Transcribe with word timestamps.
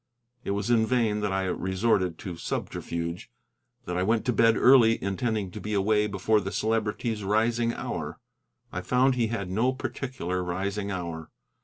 It 0.43 0.49
was 0.57 0.71
in 0.71 0.87
vain 0.87 1.19
that 1.19 1.31
I 1.31 1.43
resorted 1.43 2.17
to 2.17 2.35
subterfuge: 2.35 3.29
that 3.85 3.97
I 3.97 4.01
went 4.01 4.25
to 4.25 4.33
bed 4.33 4.57
early 4.57 4.97
intending 4.99 5.51
to 5.51 5.61
be 5.61 5.75
away 5.75 6.07
before 6.07 6.41
the 6.41 6.51
Celebrity's 6.51 7.23
rising 7.23 7.71
hour. 7.75 8.17
I 8.71 8.81
found 8.81 9.13
he 9.13 9.27
had 9.27 9.51
no 9.51 9.71
particular 9.73 10.43
rising 10.43 10.89
hour. 10.89 11.29